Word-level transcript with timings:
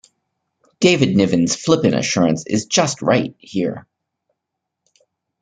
David 0.79 1.15
Niven's 1.15 1.55
flippant 1.55 1.93
assurance 1.93 2.47
is 2.47 2.65
just 2.65 3.03
right 3.03 3.35
here. 3.37 3.85